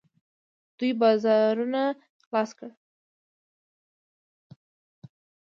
[0.77, 1.81] دوی بازارونه
[2.25, 2.71] خلاص کړل.